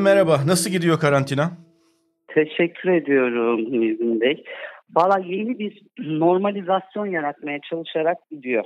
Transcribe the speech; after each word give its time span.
Hanım 0.00 0.12
merhaba. 0.12 0.46
Nasıl 0.46 0.70
gidiyor 0.70 1.00
karantina? 1.00 1.50
Teşekkür 2.28 2.90
ediyorum 2.90 3.80
Nizam 3.80 4.20
Bey. 4.20 4.44
Valla 4.90 5.18
yeni 5.18 5.58
bir 5.58 5.82
normalizasyon 5.98 7.06
yaratmaya 7.06 7.58
çalışarak 7.70 8.16
gidiyor. 8.30 8.64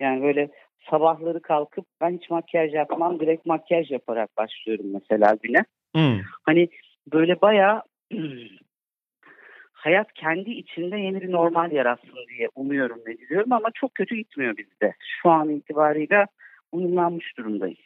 Yani 0.00 0.22
böyle 0.22 0.48
sabahları 0.90 1.42
kalkıp 1.42 1.86
ben 2.00 2.18
hiç 2.18 2.30
makyaj 2.30 2.74
yapmam 2.74 3.20
direkt 3.20 3.46
makyaj 3.46 3.90
yaparak 3.90 4.36
başlıyorum 4.36 4.86
mesela 4.92 5.36
güne. 5.42 5.64
Hmm. 5.94 6.20
Hani 6.42 6.68
böyle 7.12 7.40
bayağı 7.40 7.82
hayat 9.72 10.12
kendi 10.12 10.50
içinde 10.50 10.96
yeni 10.96 11.20
bir 11.20 11.32
normal 11.32 11.72
yaratsın 11.72 12.26
diye 12.28 12.48
umuyorum 12.54 12.98
ve 13.06 13.18
diliyorum 13.18 13.52
ama 13.52 13.68
çok 13.74 13.94
kötü 13.94 14.16
gitmiyor 14.16 14.56
bizde. 14.56 14.94
Şu 15.22 15.30
an 15.30 15.50
itibariyle 15.50 16.26
uyumlanmış 16.72 17.38
durumdayız. 17.38 17.78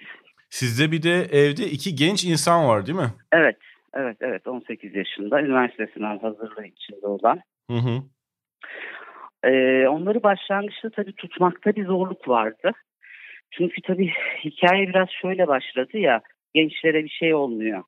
Sizde 0.50 0.92
bir 0.92 1.02
de 1.02 1.14
evde 1.32 1.64
iki 1.64 1.94
genç 1.94 2.24
insan 2.24 2.68
var 2.68 2.86
değil 2.86 2.98
mi? 2.98 3.12
Evet, 3.32 3.56
evet, 3.94 4.16
evet 4.20 4.46
18 4.46 4.94
yaşında 4.94 5.40
üniversite 5.40 5.86
sınav 5.94 6.20
hazırlığı 6.20 6.66
içinde 6.66 7.06
olan. 7.06 7.40
Hı 7.70 7.76
hı. 7.76 8.02
Ee, 9.44 9.88
onları 9.88 10.22
başlangıçta 10.22 10.90
tabii 10.90 11.12
tutmakta 11.12 11.74
bir 11.74 11.84
zorluk 11.84 12.28
vardı. 12.28 12.72
Çünkü 13.50 13.82
tabii 13.82 14.12
hikaye 14.44 14.88
biraz 14.88 15.08
şöyle 15.22 15.48
başladı 15.48 15.98
ya 15.98 16.20
gençlere 16.54 17.04
bir 17.04 17.08
şey 17.08 17.34
olmuyor. 17.34 17.82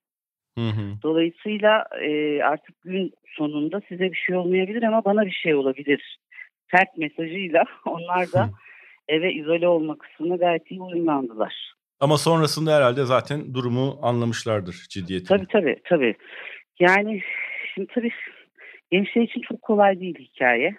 Hı 0.58 0.68
hı. 0.68 1.02
Dolayısıyla 1.02 1.84
e, 2.00 2.42
artık 2.42 2.82
gün 2.82 3.12
sonunda 3.26 3.80
size 3.88 4.12
bir 4.12 4.16
şey 4.26 4.36
olmayabilir 4.36 4.82
ama 4.82 5.04
bana 5.04 5.26
bir 5.26 5.38
şey 5.42 5.54
olabilir. 5.54 6.18
Sert 6.70 6.98
mesajıyla 6.98 7.64
onlar 7.86 8.32
da 8.32 8.50
eve 9.08 9.32
izole 9.32 9.68
olma 9.68 9.98
kısmına 9.98 10.36
gayet 10.36 10.70
iyi 10.70 10.80
uyumlandılar. 10.80 11.72
Ama 12.02 12.18
sonrasında 12.18 12.76
herhalde 12.76 13.04
zaten 13.04 13.54
durumu 13.54 13.98
anlamışlardır 14.02 14.86
ciddiyetini. 14.90 15.28
Tabii 15.28 15.46
tabii 15.46 15.76
tabii. 15.84 16.14
Yani 16.80 17.22
şimdi 17.74 17.88
tabii 17.94 18.10
gençler 18.90 19.22
için 19.22 19.40
çok 19.40 19.62
kolay 19.62 20.00
değil 20.00 20.18
hikaye. 20.18 20.76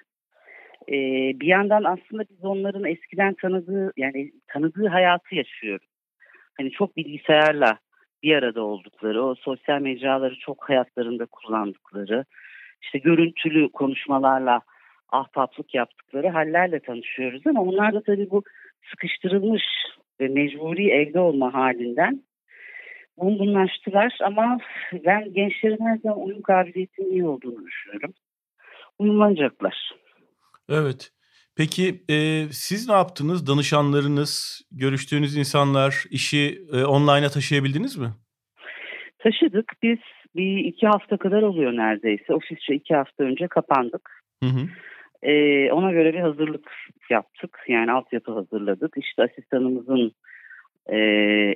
Ee, 0.89 0.93
bir 1.39 1.47
yandan 1.47 1.83
aslında 1.83 2.23
biz 2.29 2.43
onların 2.45 2.85
eskiden 2.85 3.33
tanıdığı 3.41 3.93
yani 3.97 4.31
tanıdığı 4.47 4.87
hayatı 4.87 5.35
yaşıyoruz. 5.35 5.87
Hani 6.57 6.71
çok 6.71 6.97
bilgisayarla 6.97 7.79
bir 8.23 8.35
arada 8.35 8.61
oldukları, 8.61 9.23
o 9.23 9.35
sosyal 9.35 9.81
mecraları 9.81 10.35
çok 10.39 10.69
hayatlarında 10.69 11.25
kullandıkları, 11.25 12.25
işte 12.81 12.99
görüntülü 12.99 13.71
konuşmalarla 13.71 14.61
ahbaplık 15.09 15.73
yaptıkları 15.73 16.29
hallerle 16.29 16.79
tanışıyoruz 16.79 17.47
ama 17.47 17.61
onlar 17.61 17.93
da 17.93 18.03
tabii 18.03 18.29
bu 18.29 18.43
sıkıştırılmış 18.89 19.63
ve 20.19 20.27
mecburi 20.27 20.89
evde 20.89 21.19
olma 21.19 21.53
halinden 21.53 22.23
olgunlaştılar 23.17 24.17
ama 24.23 24.57
ben 24.93 25.33
gençlerin 25.33 25.85
her 25.85 25.97
zaman 25.97 26.21
uyum 26.25 26.41
kabiliyetinin 26.41 27.11
iyi 27.11 27.25
olduğunu 27.25 27.65
düşünüyorum. 27.65 28.13
Uyumlanacaklar. 28.99 29.91
Evet. 30.69 31.11
Peki 31.57 32.03
e, 32.09 32.45
siz 32.51 32.89
ne 32.89 32.95
yaptınız? 32.95 33.47
Danışanlarınız, 33.47 34.61
görüştüğünüz 34.71 35.37
insanlar 35.37 36.03
işi 36.09 36.61
e, 36.73 36.83
online'a 36.83 37.29
taşıyabildiniz 37.29 37.97
mi? 37.97 38.09
Taşıdık. 39.19 39.71
Biz 39.83 39.99
bir 40.35 40.57
iki 40.57 40.87
hafta 40.87 41.17
kadar 41.17 41.41
oluyor 41.41 41.71
neredeyse. 41.71 42.33
Ofisçe 42.33 42.75
iki 42.75 42.95
hafta 42.95 43.23
önce 43.23 43.47
kapandık. 43.47 44.09
Hı 44.43 44.49
hı. 44.49 44.67
Ee, 45.23 45.71
ona 45.71 45.91
göre 45.91 46.13
bir 46.13 46.19
hazırlık 46.19 46.71
yaptık. 47.09 47.59
Yani 47.67 47.91
altyapı 47.91 48.31
hazırladık. 48.31 48.93
İşte 48.97 49.23
asistanımızın 49.23 50.11
e, 50.87 50.97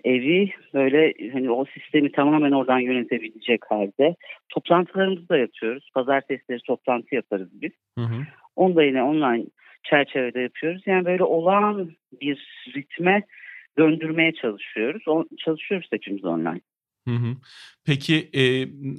evi 0.04 0.52
böyle 0.74 1.14
hani 1.34 1.52
o 1.52 1.66
sistemi 1.66 2.12
tamamen 2.12 2.52
oradan 2.52 2.80
yönetebilecek 2.80 3.62
halde. 3.70 4.16
Toplantılarımızı 4.50 5.30
da 5.30 5.38
yapıyoruz. 5.38 5.90
Pazartesileri 5.94 6.62
toplantı 6.62 7.16
yaparız 7.16 7.62
biz. 7.62 7.72
Hı 7.98 8.04
hı. 8.04 8.22
Onu 8.56 8.76
da 8.76 8.84
yine 8.84 9.04
online 9.04 9.46
çerçevede 9.84 10.40
yapıyoruz. 10.40 10.82
Yani 10.86 11.06
böyle 11.06 11.24
olağan 11.24 11.92
bir 12.22 12.48
ritme 12.76 13.22
döndürmeye 13.78 14.34
çalışıyoruz. 14.34 15.08
O, 15.08 15.26
çalışıyoruz 15.46 15.88
hepimiz 15.92 16.26
online. 16.26 16.62
Hı 17.08 17.12
hı. 17.12 17.32
Peki 17.86 18.30
e, 18.34 18.44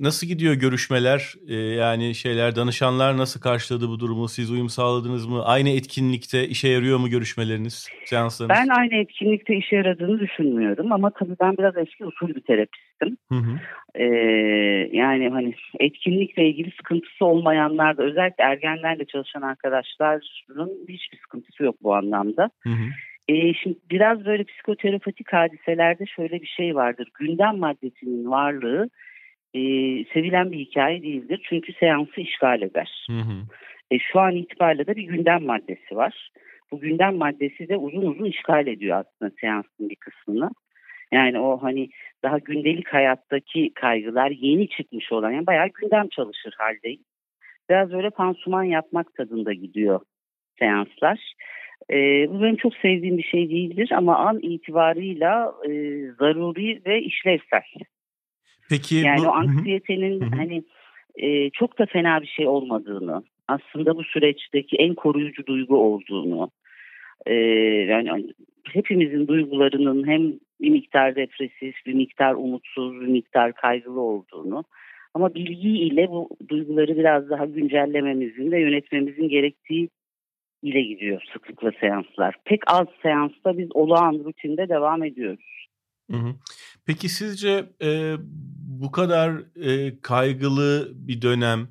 nasıl 0.04 0.26
gidiyor 0.26 0.54
görüşmeler? 0.54 1.34
E, 1.48 1.54
yani 1.54 2.14
şeyler 2.14 2.56
danışanlar 2.56 3.16
nasıl 3.16 3.40
karşıladı 3.40 3.88
bu 3.88 4.00
durumu? 4.00 4.28
Siz 4.28 4.50
uyum 4.50 4.68
sağladınız 4.68 5.26
mı? 5.26 5.44
Aynı 5.44 5.68
etkinlikte 5.68 6.48
işe 6.48 6.68
yarıyor 6.68 6.98
mu 6.98 7.08
görüşmeleriniz, 7.08 7.88
seanslarınız? 8.04 8.56
Ben 8.58 8.68
aynı 8.68 8.94
etkinlikte 8.94 9.56
işe 9.56 9.76
yaradığını 9.76 10.20
düşünmüyorum 10.20 10.92
ama 10.92 11.10
tabii 11.10 11.36
ben 11.40 11.56
biraz 11.58 11.76
eski 11.76 12.04
usul 12.04 12.28
bir 12.28 12.40
terapistim. 12.40 13.16
Hı 13.28 13.38
hı. 13.38 13.58
Ee, 13.94 14.04
yani 14.92 15.28
hani 15.28 15.54
etkinlikle 15.80 16.48
ilgili 16.48 16.70
sıkıntısı 16.70 17.24
olmayanlar 17.24 17.96
da 17.96 18.02
özellikle 18.02 18.44
ergenlerle 18.44 19.04
çalışan 19.04 19.42
arkadaşların 19.42 20.70
hiçbir 20.88 21.18
sıkıntısı 21.18 21.64
yok 21.64 21.76
bu 21.82 21.94
anlamda. 21.94 22.50
Hı 22.60 22.70
hı. 22.70 22.84
Ee, 23.28 23.54
şimdi 23.54 23.78
biraz 23.90 24.24
böyle 24.24 24.44
psikoterapatik 24.44 25.32
hadiselerde 25.32 26.06
şöyle 26.06 26.42
bir 26.42 26.46
şey 26.46 26.74
vardır. 26.74 27.08
Gündem 27.18 27.58
maddesinin 27.58 28.30
varlığı 28.30 28.90
e, 29.54 29.60
sevilen 30.04 30.52
bir 30.52 30.58
hikaye 30.58 31.02
değildir. 31.02 31.46
Çünkü 31.48 31.72
seansı 31.72 32.20
işgal 32.20 32.62
eder. 32.62 33.06
Hı 33.10 33.16
hı. 33.16 33.42
E, 33.90 33.98
şu 33.98 34.20
an 34.20 34.36
itibariyle 34.36 34.86
de 34.86 34.96
bir 34.96 35.02
gündem 35.02 35.44
maddesi 35.44 35.96
var. 35.96 36.30
Bu 36.72 36.80
gündem 36.80 37.16
maddesi 37.16 37.68
de 37.68 37.76
uzun 37.76 38.02
uzun 38.02 38.24
işgal 38.24 38.66
ediyor 38.66 39.04
aslında 39.04 39.32
seansın 39.40 39.88
bir 39.88 39.96
kısmını. 39.96 40.50
Yani 41.12 41.38
o 41.38 41.62
hani 41.62 41.88
daha 42.22 42.38
gündelik 42.38 42.88
hayattaki 42.88 43.72
kaygılar 43.74 44.30
yeni 44.30 44.68
çıkmış 44.68 45.12
olan 45.12 45.30
yani 45.30 45.46
bayağı 45.46 45.68
gündem 45.68 46.08
çalışır 46.08 46.54
haldeyiz. 46.58 47.04
Biraz 47.70 47.92
böyle 47.92 48.10
pansuman 48.10 48.62
yapmak 48.62 49.14
tadında 49.14 49.52
gidiyor 49.52 50.00
seanslar. 50.58 51.34
E, 51.90 52.26
bu 52.30 52.42
benim 52.42 52.56
çok 52.56 52.74
sevdiğim 52.74 53.18
bir 53.18 53.22
şey 53.22 53.50
değildir 53.50 53.90
ama 53.92 54.16
an 54.16 54.38
itibarıyla 54.42 55.54
e, 55.68 55.70
zaruri 56.18 56.82
ve 56.86 57.02
işlevsel. 57.02 57.62
Peki 58.68 58.96
Yani 58.96 59.20
bu... 59.20 59.28
o 59.28 59.32
anksiyetenin 59.32 60.20
hani 60.20 60.62
e, 61.16 61.50
çok 61.50 61.78
da 61.78 61.86
fena 61.86 62.20
bir 62.22 62.26
şey 62.26 62.46
olmadığını, 62.46 63.22
aslında 63.48 63.96
bu 63.96 64.04
süreçteki 64.04 64.76
en 64.76 64.94
koruyucu 64.94 65.46
duygu 65.46 65.76
olduğunu, 65.76 66.50
e, 67.26 67.34
yani 67.88 68.32
hepimizin 68.72 69.28
duygularının 69.28 70.06
hem 70.08 70.32
bir 70.60 70.70
miktar 70.70 71.16
depresif, 71.16 71.74
bir 71.86 71.94
miktar 71.94 72.34
umutsuz, 72.34 73.00
bir 73.00 73.06
miktar 73.06 73.52
kaygılı 73.52 74.00
olduğunu 74.00 74.64
ama 75.14 75.34
bilgi 75.34 75.68
ile 75.68 76.08
bu 76.08 76.28
duyguları 76.48 76.98
biraz 76.98 77.30
daha 77.30 77.44
güncellememizin 77.46 78.52
ve 78.52 78.60
yönetmemizin 78.60 79.28
gerektiği 79.28 79.88
ile 80.62 80.82
gidiyor 80.82 81.22
sıklıkla 81.32 81.70
seanslar. 81.80 82.34
Pek 82.44 82.60
az 82.66 82.86
seansta 83.02 83.58
biz 83.58 83.68
olağan 83.74 84.24
rutinde 84.24 84.68
devam 84.68 85.04
ediyoruz. 85.04 85.68
Hı 86.10 86.16
hı. 86.16 86.34
Peki 86.86 87.08
sizce 87.08 87.64
e, 87.82 88.14
bu 88.80 88.90
kadar 88.90 89.30
e, 89.64 90.00
kaygılı 90.02 90.92
bir 90.94 91.22
dönem 91.22 91.68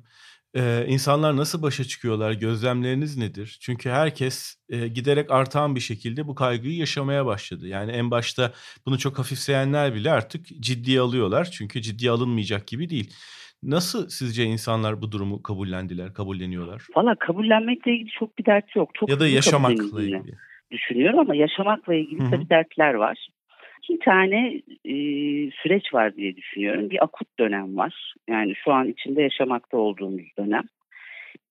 e, 0.54 0.84
insanlar 0.88 1.36
nasıl 1.36 1.62
başa 1.62 1.84
çıkıyorlar? 1.84 2.32
Gözlemleriniz 2.32 3.16
nedir? 3.16 3.58
Çünkü 3.60 3.90
herkes 3.90 4.56
e, 4.68 4.88
giderek 4.88 5.30
artan 5.30 5.74
bir 5.74 5.80
şekilde 5.80 6.26
bu 6.26 6.34
kaygıyı 6.34 6.76
yaşamaya 6.76 7.26
başladı. 7.26 7.66
Yani 7.68 7.92
en 7.92 8.10
başta 8.10 8.52
bunu 8.86 8.98
çok 8.98 9.18
hafifleyenler 9.18 9.94
bile 9.94 10.10
artık 10.10 10.46
ciddiye 10.46 11.00
alıyorlar. 11.00 11.50
Çünkü 11.50 11.82
ciddiye 11.82 12.10
alınmayacak 12.10 12.66
gibi 12.66 12.90
değil. 12.90 13.14
Nasıl 13.62 14.08
sizce 14.08 14.44
insanlar 14.44 15.02
bu 15.02 15.12
durumu 15.12 15.42
kabullendiler, 15.42 16.14
kabulleniyorlar? 16.14 16.82
Valla 16.96 17.14
kabullenmekle 17.14 17.92
ilgili 17.92 18.10
çok 18.10 18.38
bir 18.38 18.44
dert 18.44 18.76
yok. 18.76 18.90
Çok 18.94 19.08
Ya 19.08 19.20
da 19.20 19.28
yaşamakla 19.28 20.02
ilgili. 20.02 20.22
düşünüyorum 20.70 21.18
ama 21.18 21.34
yaşamakla 21.34 21.94
ilgili 21.94 22.20
Hı 22.20 22.24
hı. 22.26 22.30
tabii 22.30 22.50
dertler 22.50 22.94
var. 22.94 23.28
İki 23.82 23.98
tane 23.98 24.46
e, 24.84 24.92
süreç 25.50 25.94
var 25.94 26.16
diye 26.16 26.36
düşünüyorum. 26.36 26.90
Bir 26.90 27.04
akut 27.04 27.38
dönem 27.38 27.76
var. 27.76 28.14
Yani 28.28 28.54
şu 28.64 28.72
an 28.72 28.88
içinde 28.88 29.22
yaşamakta 29.22 29.76
olduğumuz 29.76 30.26
dönem. 30.38 30.64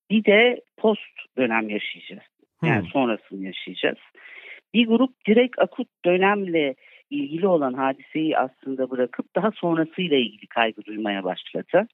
Bir 0.10 0.26
de 0.26 0.62
post 0.78 1.02
dönem 1.38 1.70
yaşayacağız. 1.70 2.24
Yani 2.64 2.88
Hı. 2.88 2.92
sonrasını 2.92 3.46
yaşayacağız. 3.46 3.98
Bir 4.74 4.88
grup 4.88 5.26
direkt 5.28 5.60
akut 5.60 5.88
dönemle 6.06 6.76
ilgili 7.10 7.48
olan 7.48 7.74
hadiseyi 7.74 8.38
aslında 8.38 8.90
bırakıp 8.90 9.36
daha 9.36 9.52
sonrasıyla 9.52 10.18
ilgili 10.18 10.48
kaygı 10.48 10.86
duymaya 10.86 11.24
başladı. 11.24 11.88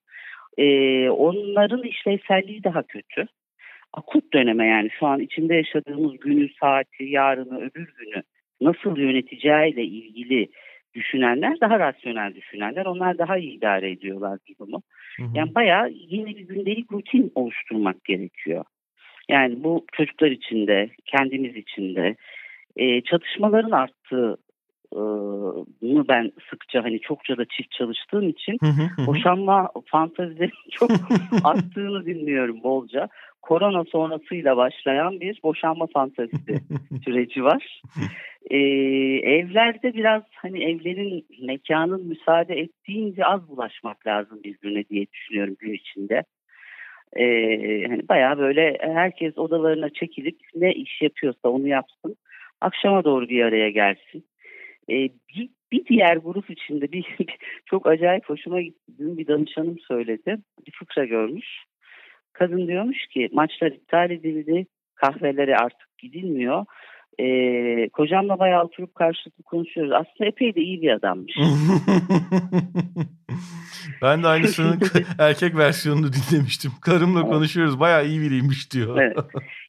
Ee, 0.58 1.10
onların 1.10 1.84
işlevselliği 1.84 2.64
daha 2.64 2.84
kötü. 2.84 3.26
Akut 3.94 4.34
döneme 4.34 4.68
yani 4.68 4.90
şu 5.00 5.08
an 5.08 5.20
içinde 5.20 5.56
yaşadığımız 5.56 6.20
günü, 6.20 6.50
saati, 6.60 7.04
yarını, 7.04 7.58
öbür 7.58 7.94
günü 7.98 8.24
nasıl 8.62 8.98
yöneteceğiyle 8.98 9.84
ilgili 9.84 10.50
düşünenler 10.96 11.60
daha 11.62 11.80
rasyonel 11.80 12.36
düşünenler. 12.36 12.86
Onlar 12.86 13.18
daha 13.18 13.38
iyi 13.38 13.58
idare 13.58 13.92
ediyorlar 13.92 14.40
durumu. 14.48 14.82
Hı 15.18 15.24
hı. 15.24 15.28
Yani 15.36 15.56
bayağı 15.56 15.90
yeni 15.92 16.36
bir 16.36 16.48
gündelik 16.48 16.92
rutin 16.92 17.32
oluşturmak 17.36 18.04
gerekiyor. 18.04 18.66
Yani 19.30 19.64
bu 19.64 19.86
çocuklar 19.94 20.32
için 20.32 20.68
de, 20.68 20.90
kendimiz 21.06 21.56
için 21.56 21.96
de 21.96 22.16
e, 22.76 23.02
çatışmaların 23.02 23.72
arttığı 23.72 24.38
bunu 25.82 26.08
ben 26.08 26.32
sıkça 26.50 26.84
hani 26.84 27.00
çokça 27.00 27.38
da 27.38 27.46
çift 27.46 27.72
çalıştığım 27.72 28.30
için 28.30 28.58
boşanma 29.08 29.70
fantazileri 29.86 30.52
çok 30.72 30.92
arttığını 31.44 32.06
dinliyorum 32.06 32.64
bolca. 32.64 33.10
Korona 33.42 33.84
sonrasıyla 33.84 34.58
başlayan 34.58 35.20
bir 35.20 35.40
boşanma 35.44 35.88
fantazisi 35.94 36.60
süreci 37.06 37.44
var. 37.44 37.82
Ee, 38.52 38.58
evlerde 39.24 39.94
biraz 39.94 40.24
hani 40.36 40.64
evlerin 40.64 41.26
mekanın 41.42 42.08
müsaade 42.08 42.60
ettiğince 42.60 43.26
az 43.26 43.50
bulaşmak 43.50 44.08
lazım 44.08 44.44
birbirine 44.44 44.84
diye 44.90 45.06
düşünüyorum 45.14 45.56
gün 45.60 45.74
içinde. 45.74 46.24
Ee, 47.16 47.88
hani 47.88 48.10
bayağı 48.10 48.38
böyle 48.38 48.78
herkes 48.82 49.38
odalarına 49.38 49.90
çekilip 49.90 50.38
ne 50.56 50.74
iş 50.74 51.02
yapıyorsa 51.02 51.50
onu 51.50 51.68
yapsın. 51.68 52.16
Akşama 52.62 53.04
doğru 53.04 53.30
bir 53.30 53.44
araya 53.44 53.70
gelsin. 53.70 54.26
Ee, 54.94 55.10
bir, 55.30 55.50
bir 55.72 55.86
diğer 55.86 56.18
grup 56.18 56.50
içinde 56.50 56.92
bir, 56.92 57.06
çok 57.66 57.88
acayip 57.88 58.30
hoşuma 58.30 58.62
gitti. 58.62 58.80
Bir 58.98 59.28
danışanım 59.28 59.80
söyledi. 59.80 60.38
Bir 60.68 60.72
fıkra 60.72 61.06
görmüş. 61.06 61.48
Kadın 62.34 62.68
diyormuş 62.68 63.08
ki 63.08 63.30
maçlar 63.32 63.72
iptal 63.72 64.12
edildi. 64.12 64.66
Kahvelere 64.96 65.56
artık 65.56 65.98
gidilmiyor. 65.98 66.66
Ee, 67.20 67.90
kocamla 67.90 68.40
bayağı 68.40 68.64
oturup 68.64 68.96
karşılıklı 68.96 69.44
konuşuyoruz. 69.44 69.92
Aslında 69.92 70.30
epey 70.30 70.56
de 70.56 70.62
iyi 70.62 70.82
bir 70.82 70.92
adammış. 70.92 71.34
ben 74.02 74.24
de 74.24 74.28
aynısının 74.28 74.80
erkek 75.20 75.58
versiyonunu 75.58 76.08
dinlemiştim. 76.14 76.72
Karımla 76.82 77.22
konuşuyoruz 77.22 77.80
bayağı 77.80 78.06
iyi 78.06 78.22
biriymiş 78.22 78.74
diyor. 78.74 79.02
evet. 79.02 79.18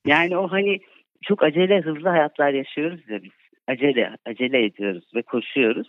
Yani 0.06 0.36
o 0.36 0.52
hani 0.52 0.78
çok 1.22 1.42
acele 1.42 1.80
hızlı 1.80 2.08
hayatlar 2.08 2.50
yaşıyoruz 2.50 3.00
ya 3.08 3.22
biz. 3.22 3.43
Acele, 3.68 4.16
acele 4.26 4.64
ediyoruz 4.64 5.04
ve 5.14 5.22
koşuyoruz. 5.22 5.88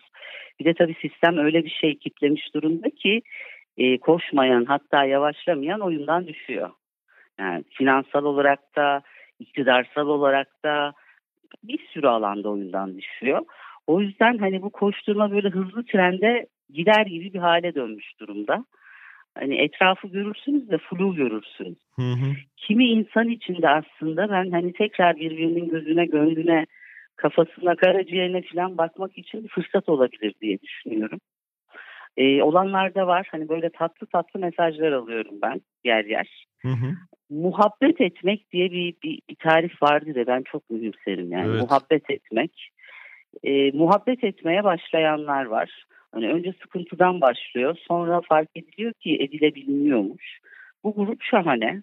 Bir 0.60 0.66
de 0.66 0.74
tabii 0.74 0.95
sistem 1.01 1.38
öyle 1.38 1.63
bir 1.66 1.69
şey 1.69 1.98
kitlemiş 1.98 2.54
durumda 2.54 2.89
ki 2.89 3.22
e, 3.77 3.98
koşmayan 3.98 4.66
hatta 4.66 5.06
yavaşlamayan 5.06 5.81
oyundan 5.81 6.27
düşüyor. 6.27 6.69
Yani 7.39 7.63
finansal 7.69 8.24
olarak 8.25 8.75
da, 8.75 9.01
iktidarsal 9.39 10.07
olarak 10.07 10.63
da 10.63 10.94
bir 11.63 11.80
sürü 11.94 12.07
alanda 12.07 12.50
oyundan 12.50 12.98
düşüyor. 12.98 13.45
O 13.88 14.01
yüzden 14.01 14.38
hani 14.38 14.62
bu 14.62 14.69
koşturma 14.69 15.31
böyle 15.31 15.50
hızlı 15.50 15.86
trende 15.86 16.45
gider 16.74 17.06
gibi 17.06 17.33
bir 17.33 17.39
hale 17.39 17.75
dönmüş 17.75 18.19
durumda. 18.19 18.66
Hani 19.38 19.56
etrafı 19.56 20.07
görürsünüz 20.07 20.69
de 20.69 20.78
flu 20.78 21.16
görürsünüz. 21.16 21.78
Hı 21.95 22.01
hı. 22.01 22.33
Kimi 22.57 22.86
insan 22.86 23.30
içinde 23.30 23.69
aslında 23.69 24.30
ben 24.30 24.51
hani 24.51 24.74
tekrar 24.74 25.16
birbirinin 25.16 25.69
gözüne, 25.69 26.06
gönlüne, 26.06 26.66
kafasına, 27.15 27.75
karaciğerine 27.75 28.41
falan 28.41 28.77
bakmak 28.77 29.17
için 29.17 29.44
bir 29.44 29.50
fırsat 29.50 29.89
olabilir 29.89 30.33
diye 30.41 30.62
düşünüyorum. 30.62 31.19
Ee, 32.17 32.41
olanlar 32.41 32.95
da 32.95 33.07
var. 33.07 33.27
Hani 33.31 33.50
böyle 33.50 33.69
tatlı 33.69 34.07
tatlı 34.07 34.39
mesajlar 34.39 34.91
alıyorum 34.91 35.35
ben 35.41 35.62
yer 35.83 36.06
yer. 36.06 36.45
Hı 36.62 36.67
hı. 36.67 36.94
Muhabbet 37.29 38.01
etmek 38.01 38.51
diye 38.51 38.71
bir, 38.71 38.94
bir, 39.03 39.19
bir 39.29 39.35
tarif 39.35 39.83
vardı 39.83 40.15
da 40.15 40.27
ben 40.27 40.44
çok 40.44 40.69
mühimserim 40.69 41.31
yani. 41.31 41.51
Evet. 41.51 41.62
Muhabbet 41.62 42.09
etmek. 42.09 42.69
Ee, 43.44 43.71
muhabbet 43.71 44.23
etmeye 44.23 44.63
başlayanlar 44.63 45.45
var. 45.45 45.85
Hani 46.11 46.29
önce 46.29 46.53
sıkıntıdan 46.61 47.21
başlıyor. 47.21 47.77
Sonra 47.88 48.21
fark 48.21 48.50
ediliyor 48.56 48.94
ki 48.94 49.15
edilebilmiyormuş. 49.15 50.39
Bu 50.83 50.95
grup 50.95 51.23
şahane. 51.23 51.81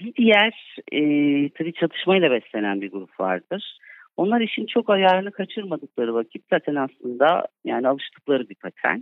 Bir 0.00 0.14
diğer 0.14 0.76
e, 0.92 1.00
tabii 1.48 1.72
çatışmayla 1.72 2.30
beslenen 2.30 2.80
bir 2.80 2.90
grup 2.90 3.20
vardır. 3.20 3.78
Onlar 4.16 4.40
işin 4.40 4.66
çok 4.66 4.90
ayarını 4.90 5.32
kaçırmadıkları 5.32 6.14
vakit 6.14 6.44
zaten 6.50 6.74
aslında 6.74 7.46
yani 7.64 7.88
alıştıkları 7.88 8.48
bir 8.48 8.54
patern. 8.54 8.98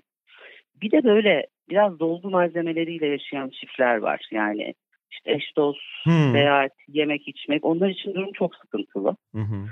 Bir 0.82 0.90
de 0.90 1.04
böyle 1.04 1.46
biraz 1.68 1.98
dolgu 1.98 2.30
malzemeleriyle 2.30 3.06
yaşayan 3.06 3.48
çiftler 3.48 3.96
var. 3.96 4.28
Yani 4.30 4.74
işte 5.10 5.32
eş 5.32 5.56
dost, 5.56 5.80
hmm. 6.04 6.32
seyahat, 6.32 6.72
yemek 6.88 7.28
içmek 7.28 7.64
onlar 7.64 7.88
için 7.88 8.14
durum 8.14 8.32
çok 8.32 8.56
sıkıntılı. 8.56 9.16
Hmm. 9.32 9.66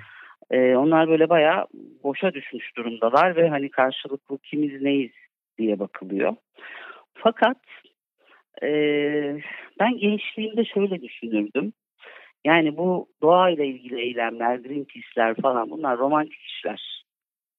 Ee, 0.51 0.77
onlar 0.77 1.09
böyle 1.09 1.29
bayağı 1.29 1.67
boşa 2.05 2.35
düşmüş 2.35 2.77
durumdalar 2.77 3.37
ve 3.37 3.49
hani 3.49 3.71
karşılıklı 3.71 4.39
kimiz 4.39 4.83
neyiz 4.83 5.13
diye 5.59 5.79
bakılıyor. 5.79 6.37
Fakat 7.15 7.59
e, 8.63 8.69
ben 9.81 9.99
gençliğimde 9.99 10.65
şöyle 10.65 11.03
düşünürdüm. 11.03 11.73
Yani 12.45 12.77
bu 12.77 13.09
doğayla 13.23 13.65
ilgili 13.65 14.01
eylemler, 14.01 14.57
Greenpeace'ler 14.57 15.35
falan 15.43 15.71
bunlar 15.71 15.99
romantik 15.99 16.41
işler 16.41 17.05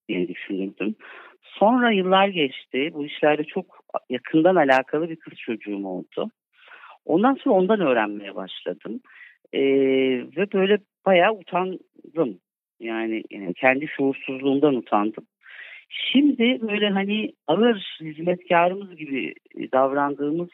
diye 0.10 0.28
düşünürdüm. 0.28 0.96
Sonra 1.42 1.92
yıllar 1.92 2.28
geçti. 2.28 2.90
Bu 2.94 3.06
işlerle 3.06 3.44
çok 3.44 3.66
yakından 4.10 4.56
alakalı 4.56 5.10
bir 5.10 5.16
kız 5.16 5.34
çocuğum 5.34 5.88
oldu. 5.88 6.32
Ondan 7.06 7.34
sonra 7.34 7.56
ondan 7.56 7.80
öğrenmeye 7.80 8.36
başladım. 8.36 9.02
Ee, 9.54 9.62
ve 10.38 10.52
böyle 10.54 10.78
bayağı 11.06 11.34
utandım. 11.34 12.40
Yani, 12.80 13.24
yani 13.30 13.54
kendi 13.54 13.88
şuursuzluğumdan 13.88 14.76
utandım. 14.76 15.26
Şimdi 15.90 16.62
böyle 16.62 16.90
hani 16.90 17.34
ağır 17.48 17.98
hizmetkarımız 18.02 18.96
gibi 18.96 19.34
davrandığımız 19.74 20.50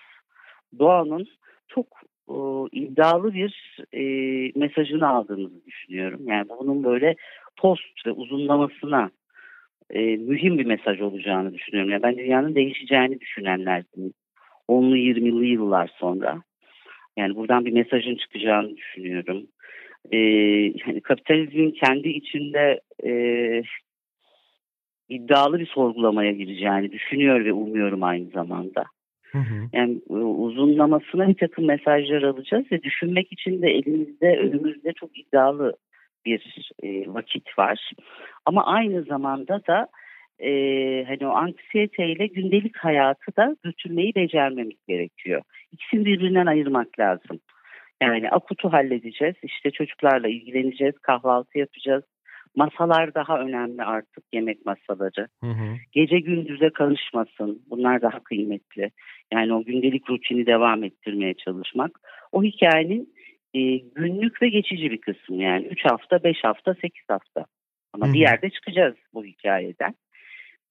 doğanın 0.79 1.27
çok 1.67 1.87
e, 2.29 2.35
iddialı 2.71 3.33
bir 3.33 3.79
e, 3.93 4.01
mesajını 4.59 5.07
aldığımızı 5.07 5.65
düşünüyorum. 5.65 6.21
Yani 6.27 6.49
bunun 6.59 6.83
böyle 6.83 7.15
post 7.57 8.05
ve 8.05 8.11
uzunlamasına 8.11 9.11
e, 9.89 9.99
mühim 10.17 10.57
bir 10.57 10.65
mesaj 10.65 11.01
olacağını 11.01 11.53
düşünüyorum. 11.53 11.91
Yani 11.91 12.03
ben 12.03 12.17
dünyanın 12.17 12.55
değişeceğini 12.55 13.19
düşünenlerdim. 13.19 14.13
10'lu 14.69 14.97
20'li 14.97 15.47
yıllar 15.47 15.91
sonra. 15.97 16.43
Yani 17.17 17.35
buradan 17.35 17.65
bir 17.65 17.73
mesajın 17.73 18.15
çıkacağını 18.15 18.77
düşünüyorum. 18.77 19.47
Ee, 20.11 20.17
yani 20.87 21.01
kapitalizmin 21.03 21.71
kendi 21.71 22.09
içinde 22.09 22.81
e, 23.05 23.11
iddialı 25.09 25.59
bir 25.59 25.65
sorgulamaya 25.65 26.31
gireceğini 26.31 26.91
düşünüyor 26.91 27.45
ve 27.45 27.53
umuyorum 27.53 28.03
aynı 28.03 28.29
zamanda. 28.29 28.85
Hı. 29.31 29.39
Yani 29.73 30.01
e, 30.09 30.13
uzunlamasına 30.13 31.27
bir 31.27 31.37
takım 31.37 31.65
mesajlar 31.65 32.21
alacağız 32.21 32.65
ve 32.71 32.83
düşünmek 32.83 33.31
için 33.31 33.61
de 33.61 33.67
elimizde, 33.67 34.37
önümüzde 34.37 34.93
çok 34.93 35.19
iddialı 35.19 35.73
bir 36.25 36.71
e, 36.83 37.13
vakit 37.13 37.59
var. 37.59 37.91
Ama 38.45 38.65
aynı 38.65 39.03
zamanda 39.03 39.61
da 39.67 39.87
e, 40.39 40.51
hani 41.07 41.27
o 41.27 41.29
anksiyeteyle 41.29 42.27
gündelik 42.27 42.77
hayatı 42.77 43.35
da 43.37 43.55
götürmeyi 43.63 44.15
becermemiz 44.15 44.77
gerekiyor. 44.87 45.41
İkisini 45.71 46.05
birbirinden 46.05 46.45
ayırmak 46.45 46.99
lazım. 46.99 47.39
Yani 48.01 48.29
akutu 48.29 48.73
halledeceğiz, 48.73 49.35
işte 49.43 49.71
çocuklarla 49.71 50.27
ilgileneceğiz, 50.27 50.99
kahvaltı 50.99 51.59
yapacağız. 51.59 52.03
Masalar 52.55 53.13
daha 53.13 53.39
önemli 53.39 53.83
artık 53.83 54.23
yemek 54.33 54.65
masaları. 54.65 55.27
Hı 55.43 55.49
hı. 55.49 55.75
Gece 55.91 56.19
gündüze 56.19 56.69
karışmasın. 56.69 57.61
Bunlar 57.69 58.01
daha 58.01 58.23
kıymetli. 58.23 58.91
Yani 59.33 59.53
o 59.53 59.63
gündelik 59.63 60.09
rutini 60.09 60.45
devam 60.45 60.83
ettirmeye 60.83 61.33
çalışmak. 61.33 61.99
O 62.31 62.43
hikayenin 62.43 63.13
e, 63.53 63.77
günlük 63.77 64.41
ve 64.41 64.49
geçici 64.49 64.91
bir 64.91 65.01
kısmı 65.01 65.43
yani 65.43 65.65
3 65.65 65.85
hafta, 65.85 66.23
5 66.23 66.43
hafta, 66.43 66.73
8 66.73 67.03
hafta. 67.07 67.45
Ama 67.93 68.05
Hı-hı. 68.05 68.13
bir 68.13 68.19
yerde 68.19 68.49
çıkacağız 68.49 68.95
bu 69.13 69.25
hikayeden. 69.25 69.95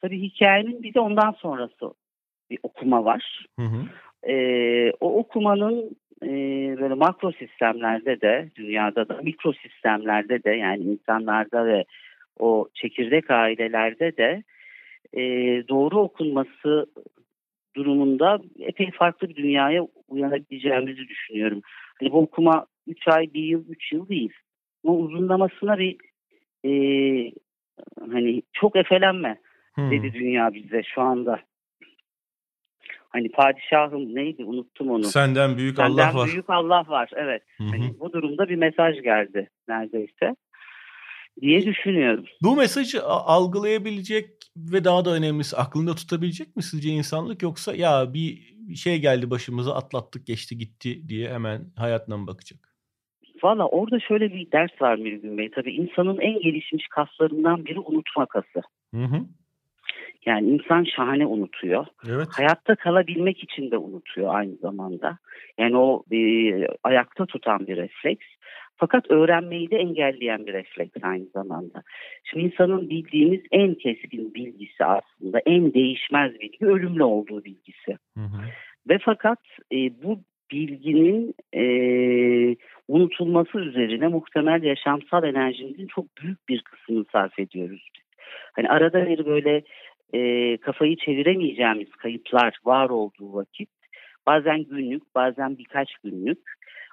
Tabii 0.00 0.22
hikayenin 0.22 0.82
bir 0.82 0.94
de 0.94 1.00
ondan 1.00 1.32
sonrası 1.32 1.94
bir 2.50 2.58
okuma 2.62 3.04
var. 3.04 3.46
Hı 3.58 3.66
hı. 3.66 3.84
Ee, 4.30 4.92
o 5.00 5.18
okumanın 5.18 5.96
e, 6.22 6.28
böyle 6.80 6.94
makro 6.94 7.32
sistemlerde 7.32 8.20
de 8.20 8.50
dünyada 8.56 9.08
da 9.08 9.20
mikro 9.22 9.52
sistemlerde 9.52 10.44
de 10.44 10.50
yani 10.50 10.82
insanlarda 10.82 11.66
ve 11.66 11.84
o 12.38 12.68
çekirdek 12.74 13.30
ailelerde 13.30 14.16
de 14.16 14.42
e, 15.12 15.22
doğru 15.68 15.98
okunması 15.98 16.86
durumunda 17.76 18.38
epey 18.58 18.90
farklı 18.90 19.28
bir 19.28 19.36
dünyaya 19.36 19.86
uyanabileceğimizi 20.08 21.08
düşünüyorum. 21.08 21.60
Hani 22.00 22.12
bu 22.12 22.18
okuma 22.18 22.66
3 22.86 23.08
ay, 23.08 23.34
1 23.34 23.42
yıl, 23.42 23.64
3 23.68 23.92
yıl 23.92 24.08
değil. 24.08 24.32
Ama 24.84 24.96
uzunlamasına 24.96 25.78
bir 25.78 25.96
e, 26.64 26.72
hani 28.10 28.42
çok 28.52 28.76
efelenme 28.76 29.38
hmm. 29.74 29.90
dedi 29.90 30.12
dünya 30.14 30.54
bize 30.54 30.82
şu 30.82 31.00
anda. 31.02 31.40
Hani 33.16 33.28
padişahım 33.28 34.14
neydi 34.14 34.44
unuttum 34.44 34.90
onu. 34.90 35.04
Senden 35.04 35.56
büyük 35.56 35.76
Senden 35.76 35.90
Allah 35.90 36.06
var. 36.06 36.10
Senden 36.12 36.26
büyük 36.26 36.50
Allah 36.50 36.84
var 36.88 37.10
evet. 37.16 37.42
Hani 37.58 38.00
bu 38.00 38.12
durumda 38.12 38.48
bir 38.48 38.56
mesaj 38.56 39.02
geldi 39.02 39.50
neredeyse 39.68 40.36
diye 41.40 41.66
düşünüyorum. 41.66 42.24
Bu 42.42 42.56
mesajı 42.56 43.02
algılayabilecek 43.04 44.30
ve 44.56 44.84
daha 44.84 45.04
da 45.04 45.14
önemlisi 45.14 45.56
aklında 45.56 45.94
tutabilecek 45.94 46.56
mi 46.56 46.62
sizce 46.62 46.88
insanlık 46.88 47.42
yoksa 47.42 47.76
ya 47.76 48.14
bir 48.14 48.54
şey 48.76 49.00
geldi 49.00 49.30
başımıza 49.30 49.74
atlattık 49.74 50.26
geçti 50.26 50.58
gitti 50.58 51.08
diye 51.08 51.32
hemen 51.32 51.60
hayatına 51.76 52.16
mı 52.16 52.26
bakacak? 52.26 52.58
Valla 53.42 53.66
orada 53.68 54.00
şöyle 54.00 54.34
bir 54.34 54.52
ders 54.52 54.82
var 54.82 54.96
Mülgün 54.96 55.38
Bey. 55.38 55.50
Tabii 55.50 55.72
insanın 55.72 56.18
en 56.18 56.40
gelişmiş 56.40 56.88
kaslarından 56.88 57.64
biri 57.64 57.78
unutma 57.78 58.26
kası. 58.26 58.62
Hı 58.94 59.04
hı. 59.04 59.20
Yani 60.26 60.50
insan 60.50 60.84
şahane 60.84 61.26
unutuyor. 61.26 61.86
Evet. 62.08 62.28
Hayatta 62.30 62.76
kalabilmek 62.76 63.42
için 63.42 63.70
de 63.70 63.78
unutuyor 63.78 64.34
aynı 64.34 64.56
zamanda. 64.56 65.18
Yani 65.58 65.76
o 65.76 66.02
e, 66.12 66.18
ayakta 66.84 67.26
tutan 67.26 67.66
bir 67.66 67.76
refleks. 67.76 68.26
Fakat 68.76 69.10
öğrenmeyi 69.10 69.70
de 69.70 69.76
engelleyen 69.76 70.46
bir 70.46 70.52
refleks 70.52 70.96
aynı 71.02 71.26
zamanda. 71.26 71.82
Şimdi 72.24 72.44
insanın 72.44 72.90
bildiğimiz 72.90 73.40
en 73.52 73.74
keskin 73.74 74.34
bilgisi 74.34 74.84
aslında 74.84 75.40
en 75.46 75.74
değişmez 75.74 76.40
bilgi 76.40 76.66
ölümle 76.66 77.04
olduğu 77.04 77.44
bilgisi. 77.44 77.98
Hı 78.16 78.20
hı. 78.20 78.42
Ve 78.88 78.98
fakat 78.98 79.38
e, 79.72 80.02
bu 80.02 80.20
bilginin 80.50 81.34
e, 81.54 81.62
unutulması 82.88 83.58
üzerine 83.58 84.08
muhtemel 84.08 84.62
yaşamsal 84.62 85.24
enerjimizin 85.24 85.86
çok 85.86 86.16
büyük 86.22 86.48
bir 86.48 86.62
kısmını 86.62 87.04
sarf 87.12 87.38
ediyoruz. 87.38 87.88
Hani 88.52 88.68
arada 88.68 89.06
bir 89.06 89.26
böyle 89.26 89.62
e, 90.12 90.56
kafayı 90.56 90.96
çeviremeyeceğimiz 90.96 91.90
kayıplar 91.90 92.58
var 92.64 92.88
olduğu 92.90 93.34
vakit 93.34 93.70
bazen 94.26 94.64
günlük 94.64 95.14
bazen 95.14 95.58
birkaç 95.58 95.88
günlük 96.04 96.38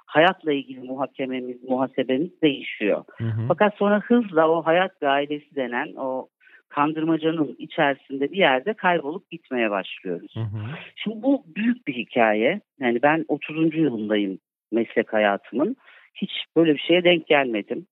hayatla 0.06 0.54
ilgili 0.54 0.80
muhakememiz, 0.80 1.64
muhasebemiz 1.64 2.42
değişiyor. 2.42 3.04
Hı 3.18 3.24
hı. 3.24 3.48
Fakat 3.48 3.76
sonra 3.76 4.00
hızla 4.00 4.50
o 4.50 4.66
hayat 4.66 5.00
gailesi 5.00 5.56
denen 5.56 5.94
o 5.96 6.28
kandırmacanın 6.70 7.56
içerisinde 7.60 8.32
bir 8.32 8.38
yerde 8.38 8.74
kaybolup 8.74 9.30
gitmeye 9.30 9.72
başlıyoruz. 9.72 10.36
Hı 10.36 10.40
hı. 10.40 10.60
Şimdi 10.96 11.24
bu 11.24 11.44
büyük 11.56 11.88
bir 11.88 11.94
hikaye. 11.94 12.62
Yani 12.80 13.02
ben 13.02 13.26
30. 13.28 13.76
yılındayım 13.76 14.40
meslek 14.72 15.14
hayatımın. 15.14 15.76
Hiç 16.16 16.32
böyle 16.56 16.74
bir 16.74 16.80
şeye 16.80 17.04
denk 17.04 17.28
gelmedim. 17.28 17.86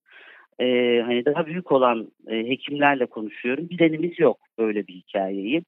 Ee, 0.60 1.02
hani 1.04 1.24
daha 1.24 1.46
büyük 1.46 1.72
olan 1.72 2.08
e, 2.26 2.36
hekimlerle 2.48 3.06
konuşuyorum. 3.06 3.68
Bilenimiz 3.70 4.20
yok 4.20 4.38
böyle 4.58 4.86
bir 4.86 4.94
hikayeyi. 4.94 5.62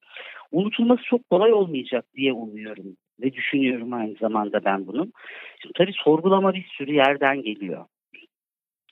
Unutulması 0.52 1.02
çok 1.04 1.30
kolay 1.30 1.52
olmayacak 1.52 2.04
diye 2.16 2.32
umuyorum 2.32 2.96
ve 3.20 3.32
düşünüyorum 3.32 3.92
aynı 3.92 4.14
zamanda 4.14 4.64
ben 4.64 4.86
bunun. 4.86 5.12
Şimdi 5.62 5.72
tabii 5.78 5.92
sorgulama 5.92 6.54
bir 6.54 6.66
sürü 6.78 6.92
yerden 6.92 7.42
geliyor. 7.42 7.84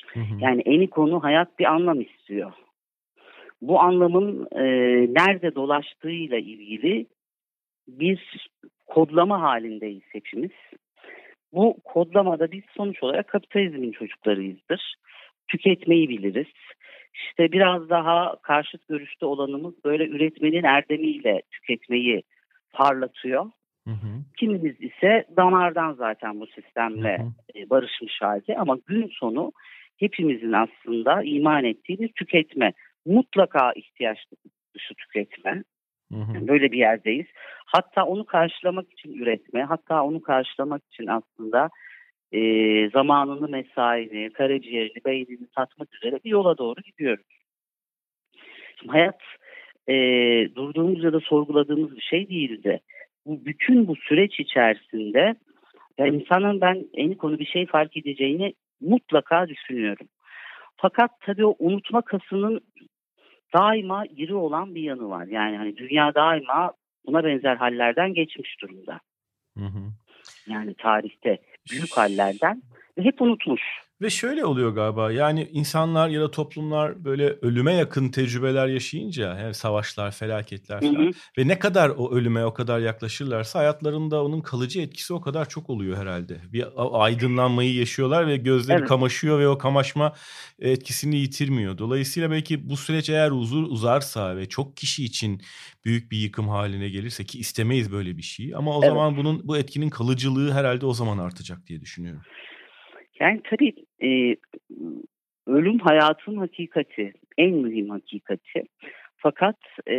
Hı 0.07 0.21
hı. 0.21 0.35
Yani 0.41 0.63
en 0.65 0.87
konu 0.87 1.23
hayat 1.23 1.59
bir 1.59 1.65
anlam 1.65 2.01
istiyor. 2.01 2.53
Bu 3.63 3.81
anlamın 3.81 4.47
e, 4.53 4.65
nerede 5.15 5.55
dolaştığıyla 5.55 6.39
ilgili 6.39 7.07
bir 7.89 8.49
kodlama 8.87 9.43
halindeyiz 9.43 10.03
hepimiz. 10.13 10.51
Bu 11.53 11.77
kodlamada 11.85 12.53
biz 12.53 12.63
sonuç 12.77 13.03
olarak 13.03 13.29
kapitalizmin 13.29 13.93
çocuklarıyızdır. 13.93 14.95
Tüketmeyi 15.53 16.09
biliriz. 16.09 16.47
İşte 17.15 17.53
biraz 17.53 17.91
daha 17.91 18.37
karşıt 18.43 18.89
görüşte 18.89 19.27
olanımız 19.27 19.85
böyle 19.85 20.09
üretmenin 20.09 20.65
erdemiyle 20.65 21.43
tüketmeyi 21.51 22.23
parlatıyor. 22.73 23.45
Hı 23.87 23.91
hı. 23.91 24.09
Kimimiz 24.39 24.81
ise 24.81 25.25
damardan 25.37 25.93
zaten 25.93 26.41
bu 26.41 26.47
sistemle 26.47 27.19
hı 27.19 27.23
hı. 27.23 27.59
E, 27.59 27.71
barışmış 27.71 28.23
halde 28.23 28.59
ama 28.59 28.79
gün 28.87 29.07
sonu 29.13 29.53
hepimizin 29.97 30.53
aslında 30.53 31.23
iman 31.23 31.65
ettiği 31.65 31.99
bir 31.99 32.09
tüketme. 32.09 32.73
Mutlaka 33.07 33.73
ihtiyaç 33.73 34.19
dışı 34.75 34.95
tüketme. 34.95 35.63
Hı 36.13 36.19
hı. 36.19 36.49
Böyle 36.49 36.73
bir 36.73 36.79
yerdeyiz. 36.79 37.27
Hatta 37.67 38.05
onu 38.05 38.27
karşılamak 38.27 38.93
için 38.93 39.13
üretme, 39.13 39.63
hatta 39.63 40.03
onu 40.03 40.23
karşılamak 40.23 40.83
için 40.93 41.07
aslında 41.07 41.71
e, 42.33 42.41
zamanını, 42.91 43.49
mesaini, 43.49 44.33
karaciğerini, 44.33 45.05
beynini 45.07 45.47
satmak 45.57 45.95
üzere 45.95 46.21
bir 46.25 46.31
yola 46.31 46.59
doğru 46.59 46.81
gidiyoruz. 46.81 47.27
Şimdi 48.81 48.93
hayat 48.93 49.21
e, 49.89 49.95
durduğumuz 50.55 51.05
ya 51.05 51.13
da 51.13 51.21
sorguladığımız 51.21 51.97
bir 51.97 52.03
şey 52.03 52.29
değildi 52.29 52.81
bu 53.27 53.45
bütün 53.45 53.89
bu 53.89 53.97
süreç 53.97 54.41
içerisinde 54.41 55.35
ya 55.99 56.07
insanın 56.07 56.61
ben 56.61 56.85
en 56.95 57.15
konu 57.15 57.39
bir 57.39 57.47
şey 57.47 57.67
fark 57.67 57.97
edeceğini 57.97 58.55
mutlaka 58.81 59.49
düşünüyorum. 59.49 60.09
Fakat 60.77 61.11
tabii 61.21 61.47
o 61.47 61.57
unutma 61.59 62.03
kasının 62.03 62.61
daima 63.55 64.05
iri 64.07 64.35
olan 64.35 64.75
bir 64.75 64.83
yanı 64.83 65.09
var. 65.09 65.27
Yani 65.27 65.57
hani 65.57 65.77
dünya 65.77 66.15
daima 66.15 66.73
buna 67.07 67.25
benzer 67.25 67.57
hallerden 67.57 68.15
geçmiş 68.15 68.61
durumda. 68.63 69.01
Hı 69.59 69.65
hı. 69.65 69.83
Yani 70.47 70.75
tarihte 70.75 71.39
büyük 71.71 71.97
hallerden 71.97 72.63
ve 72.99 73.05
hep 73.05 73.23
unutmuş. 73.23 73.63
Ve 74.03 74.11
şöyle 74.11 74.45
oluyor 74.45 74.71
galiba 74.71 75.13
yani 75.13 75.49
insanlar 75.53 76.09
ya 76.09 76.21
da 76.21 76.31
toplumlar 76.31 77.05
böyle 77.05 77.39
ölüme 77.43 77.75
yakın 77.75 78.09
tecrübeler 78.09 78.67
yaşayınca 78.67 79.39
yani 79.39 79.55
savaşlar, 79.55 80.11
felaketler 80.11 80.81
falan 80.81 80.95
hı 80.95 81.09
hı. 81.09 81.11
ve 81.39 81.49
ne 81.49 81.59
kadar 81.59 81.89
o 81.89 82.15
ölüme 82.15 82.45
o 82.45 82.55
kadar 82.55 82.81
yaklaşırlarsa 82.81 83.59
hayatlarında 83.59 84.25
onun 84.25 84.41
kalıcı 84.41 84.81
etkisi 84.81 85.15
o 85.15 85.21
kadar 85.21 85.49
çok 85.49 85.71
oluyor 85.71 85.99
herhalde. 85.99 86.41
Bir 86.53 86.67
aydınlanmayı 87.05 87.75
yaşıyorlar 87.75 88.27
ve 88.27 88.37
gözleri 88.37 88.79
evet. 88.79 88.89
kamaşıyor 88.89 89.39
ve 89.39 89.49
o 89.49 89.59
kamaşma 89.59 90.13
etkisini 90.59 91.17
yitirmiyor. 91.17 91.79
Dolayısıyla 91.79 92.31
belki 92.31 92.71
bu 92.71 92.77
süreç 92.77 93.09
eğer 93.11 93.31
uzur 93.31 93.63
uzarsa 93.63 94.37
ve 94.37 94.49
çok 94.49 94.77
kişi 94.77 95.05
için 95.05 95.43
büyük 95.85 96.13
bir 96.13 96.19
yıkım 96.19 96.49
haline 96.49 96.89
gelirse 96.89 97.25
ki 97.25 97.39
istemeyiz 97.39 97.93
böyle 97.93 98.17
bir 98.17 98.23
şey 98.23 98.55
ama 98.55 98.77
o 98.77 98.81
evet. 98.83 98.89
zaman 98.89 99.17
bunun 99.17 99.49
bu 99.49 99.57
etkinin 99.57 99.91
kalıcılığı 99.91 100.53
herhalde 100.53 100.87
o 100.87 100.95
zaman 100.95 101.19
artacak 101.19 101.67
diye 101.67 101.81
düşünüyorum. 101.81 102.23
Yani 103.23 103.41
tabii 103.51 103.73
e, 104.03 104.37
ölüm 105.47 105.79
hayatın 105.79 106.37
hakikati, 106.37 107.13
en 107.39 107.55
mühim 107.55 107.91
hakikati. 107.91 108.63
Fakat 109.17 109.57
e, 109.87 109.97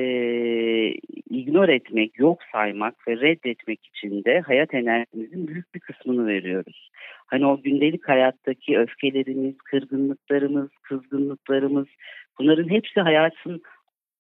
ignor 1.30 1.70
etmek, 1.70 2.20
yok 2.20 2.40
saymak 2.52 3.08
ve 3.08 3.18
reddetmek 3.18 3.86
için 3.86 4.24
de 4.24 4.40
hayat 4.40 4.74
enerjimizin 4.74 5.48
büyük 5.48 5.76
bir 5.76 5.80
kısmını 5.80 6.28
veriyoruz. 6.28 6.90
Hani 7.26 7.46
o 7.46 7.62
gündelik 7.62 8.10
hayattaki 8.10 8.80
öfkelerimiz, 8.80 9.58
kırgınlıklarımız, 9.58 10.70
kızgınlıklarımız 10.82 11.88
bunların 12.40 12.70
hepsi 12.70 13.00
hayatın 13.00 13.62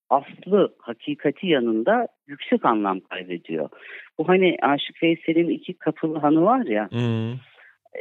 aslı, 0.09 0.75
hakikati 0.79 1.47
yanında 1.47 2.07
yüksek 2.27 2.65
anlam 2.65 2.99
kaybediyor. 2.99 3.69
Bu 4.17 4.27
hani 4.29 4.57
Aşık 4.61 5.03
Veysel'in 5.03 5.49
iki 5.49 5.73
kapılı 5.73 6.17
hanı 6.17 6.45
var 6.45 6.65
ya. 6.65 6.91
Hmm 6.91 7.52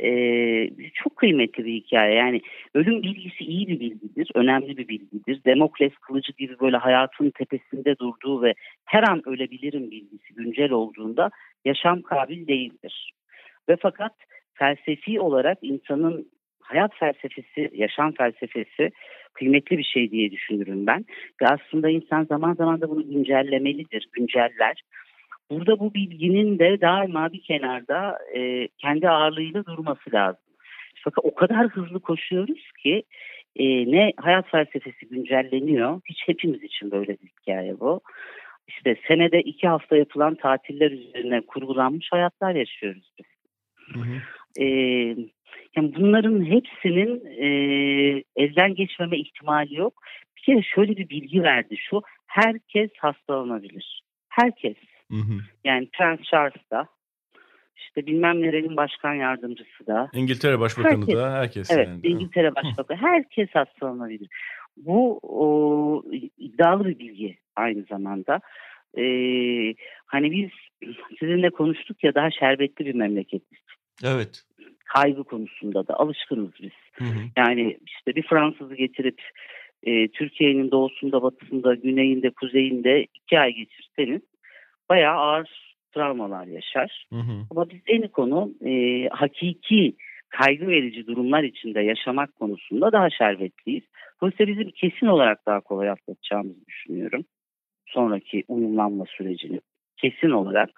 e, 0.03 0.11
çok 0.95 1.17
kıymetli 1.17 1.65
bir 1.65 1.73
hikaye. 1.73 2.15
Yani 2.15 2.41
ölüm 2.75 3.03
bilgisi 3.03 3.45
iyi 3.45 3.69
bir 3.69 3.81
bilgidir, 3.81 4.31
önemli 4.35 4.77
bir 4.77 4.89
bilgidir. 4.89 5.45
Demokles 5.45 5.93
kılıcı 5.95 6.33
gibi 6.33 6.61
böyle 6.61 6.77
hayatın 6.77 7.31
tepesinde 7.31 7.99
durduğu 7.99 8.43
ve 8.43 8.55
her 8.85 9.03
an 9.03 9.29
ölebilirim 9.29 9.91
bilgisi 9.91 10.35
güncel 10.35 10.71
olduğunda 10.71 11.31
yaşam 11.65 12.03
kabil 12.03 12.47
değildir. 12.47 13.13
Ve 13.69 13.77
fakat 13.81 14.13
felsefi 14.55 15.21
olarak 15.21 15.59
insanın 15.63 16.29
hayat 16.61 16.95
felsefesi, 16.95 17.71
yaşam 17.73 18.13
felsefesi 18.13 18.91
kıymetli 19.33 19.79
bir 19.79 19.85
şey 19.85 20.11
diye 20.11 20.31
düşünürüm 20.31 20.87
ben. 20.87 21.05
Ve 21.43 21.47
aslında 21.47 21.91
insan 21.91 22.25
zaman 22.25 22.55
zaman 22.55 22.81
da 22.81 22.91
bunu 22.91 23.11
güncellemelidir, 23.11 24.09
günceller. 24.13 24.83
Burada 25.53 25.79
bu 25.79 25.95
bilginin 25.95 26.59
de 26.59 26.81
daima 26.81 27.33
bir 27.33 27.43
kenarda 27.43 28.19
e, 28.37 28.69
kendi 28.69 29.09
ağırlığıyla 29.09 29.65
durması 29.65 30.13
lazım. 30.15 30.43
Fakat 30.95 31.25
o 31.25 31.35
kadar 31.35 31.69
hızlı 31.69 32.01
koşuyoruz 32.01 32.73
ki 32.83 33.03
e, 33.57 33.65
ne 33.93 34.13
hayat 34.17 34.49
felsefesi 34.51 35.09
güncelleniyor. 35.09 36.01
Hiç 36.05 36.23
hepimiz 36.27 36.63
için 36.63 36.91
böyle 36.91 37.13
bir 37.13 37.29
hikaye 37.41 37.81
bu. 37.81 38.01
İşte 38.69 38.97
senede 39.09 39.41
iki 39.41 39.69
hafta 39.69 39.97
yapılan 39.97 40.35
tatiller 40.35 40.91
üzerine 40.91 41.41
kurgulanmış 41.41 42.09
hayatlar 42.13 42.55
yaşıyoruz 42.55 43.13
biz. 43.19 43.27
Hı 43.95 44.01
hı. 44.01 44.23
E, 44.65 44.67
yani 45.77 45.95
bunların 45.97 46.45
hepsinin 46.45 47.25
e, 47.27 47.47
elden 48.37 48.75
geçmeme 48.75 49.19
ihtimali 49.19 49.75
yok. 49.75 50.03
Bir 50.37 50.43
kere 50.43 50.63
şöyle 50.63 50.97
bir 50.97 51.09
bilgi 51.09 51.43
verdi 51.43 51.77
şu. 51.77 52.03
Herkes 52.27 52.91
hastalanabilir. 52.99 54.03
Herkes. 54.29 54.77
Hı 55.13 55.17
hı. 55.17 55.39
Yani 55.65 55.89
Prens 55.93 56.23
Charles 56.23 56.71
da 56.71 56.89
işte 57.77 58.07
bilmem 58.07 58.43
nerenin 58.43 58.77
başkan 58.77 59.15
yardımcısı 59.15 59.87
da. 59.87 60.11
İngiltere 60.13 60.61
Başbakanı 60.61 61.01
herkes, 61.01 61.17
da 61.17 61.33
herkes. 61.33 61.71
Evet 61.71 61.89
yani, 61.89 62.01
İngiltere 62.03 62.55
Başbakanı 62.55 62.99
herkes 62.99 63.49
hastalanabilir. 63.53 64.29
Bu 64.77 65.21
o, 65.23 66.05
iddialı 66.39 66.89
bir 66.89 66.99
bilgi 66.99 67.39
aynı 67.57 67.83
zamanda. 67.83 68.41
Ee, 68.99 69.75
hani 70.07 70.33
biz 70.33 70.51
sizinle 71.19 71.51
konuştuk 71.51 72.05
ya 72.05 72.15
daha 72.15 72.31
şerbetli 72.31 72.87
bir 72.87 72.95
memleketiz. 72.95 73.59
Evet. 74.05 74.43
Kaygı 74.85 75.25
konusunda 75.25 75.89
da 75.89 75.95
alışkınız 75.95 76.51
biz. 76.63 76.71
Hı 76.93 77.05
hı. 77.05 77.19
Yani 77.37 77.79
işte 77.87 78.15
bir 78.15 78.23
Fransızı 78.23 78.75
getirip 78.75 79.23
e, 79.83 80.09
Türkiye'nin 80.09 80.71
doğusunda, 80.71 81.23
batısında, 81.23 81.75
güneyinde, 81.75 82.31
kuzeyinde 82.31 83.07
iki 83.15 83.39
ay 83.39 83.53
geçirseniz 83.53 84.23
bayağı 84.93 85.17
ağır 85.17 85.75
travmalar 85.95 86.47
yaşar. 86.47 87.07
Hı 87.13 87.19
hı. 87.19 87.47
Ama 87.51 87.71
biz 87.71 87.81
en 87.87 88.09
konu 88.09 88.51
e, 88.67 88.73
hakiki 89.09 89.97
kaygı 90.29 90.69
verici 90.69 91.07
durumlar 91.07 91.43
içinde 91.43 91.81
yaşamak 91.81 92.35
konusunda 92.35 92.93
daha 92.93 93.11
şerbetliyiz. 93.11 93.85
Dolayısıyla 94.21 94.53
bizim 94.53 94.71
kesin 94.71 95.07
olarak 95.07 95.47
daha 95.47 95.61
kolay 95.61 95.91
atlatacağımızı 95.91 96.67
düşünüyorum. 96.67 97.25
Sonraki 97.87 98.45
uyumlanma 98.49 99.05
sürecini 99.17 99.61
kesin 99.97 100.31
olarak. 100.31 100.71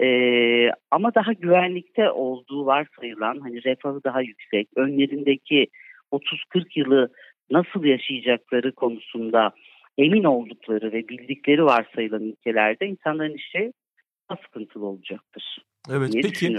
Ee, 0.00 0.70
ama 0.90 1.14
daha 1.14 1.32
güvenlikte 1.32 2.10
olduğu 2.10 2.66
varsayılan 2.66 3.40
hani 3.40 3.64
refahı 3.64 4.04
daha 4.04 4.20
yüksek, 4.22 4.68
önlerindeki 4.76 5.66
30-40 6.12 6.64
yılı 6.76 7.08
nasıl 7.50 7.84
yaşayacakları 7.84 8.72
konusunda 8.72 9.52
emin 9.98 10.24
oldukları 10.24 10.92
ve 10.92 11.08
bildikleri 11.08 11.64
varsayılan 11.64 12.22
ülkelerde 12.22 12.86
insanların 12.86 13.34
işi 13.34 13.72
daha 14.30 14.38
sıkıntılı 14.44 14.86
olacaktır. 14.86 15.58
Evet 15.90 16.12
peki 16.22 16.56